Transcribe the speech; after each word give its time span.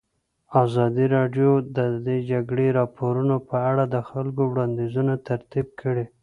ازادي 0.63 1.05
راډیو 1.15 1.51
د 1.75 1.79
د 2.07 2.09
جګړې 2.31 2.67
راپورونه 2.79 3.35
په 3.49 3.55
اړه 3.69 3.83
د 3.93 3.95
خلکو 4.09 4.41
وړاندیزونه 4.51 5.13
ترتیب 5.27 5.67
کړي. 5.81 6.05